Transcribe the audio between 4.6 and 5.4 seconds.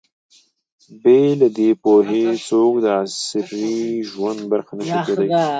نه شي کېدای.